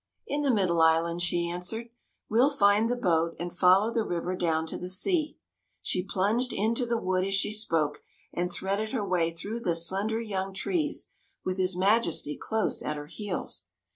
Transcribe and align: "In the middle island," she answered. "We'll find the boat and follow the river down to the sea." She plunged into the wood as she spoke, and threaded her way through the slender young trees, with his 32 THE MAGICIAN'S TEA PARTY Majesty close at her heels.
"In 0.35 0.41
the 0.41 0.49
middle 0.49 0.81
island," 0.81 1.21
she 1.21 1.47
answered. 1.47 1.89
"We'll 2.27 2.49
find 2.49 2.89
the 2.89 2.95
boat 2.95 3.35
and 3.39 3.55
follow 3.55 3.93
the 3.93 4.03
river 4.03 4.35
down 4.35 4.65
to 4.65 4.77
the 4.79 4.89
sea." 4.89 5.37
She 5.83 6.01
plunged 6.03 6.51
into 6.53 6.87
the 6.87 6.97
wood 6.97 7.23
as 7.23 7.35
she 7.35 7.51
spoke, 7.53 8.01
and 8.33 8.51
threaded 8.51 8.93
her 8.93 9.05
way 9.07 9.29
through 9.29 9.59
the 9.59 9.75
slender 9.75 10.19
young 10.19 10.55
trees, 10.55 11.11
with 11.45 11.59
his 11.59 11.73
32 11.73 11.73
THE 11.81 11.85
MAGICIAN'S 11.85 12.21
TEA 12.23 12.29
PARTY 12.29 12.35
Majesty 12.35 12.37
close 12.37 12.81
at 12.81 12.97
her 12.97 13.05
heels. 13.05 13.65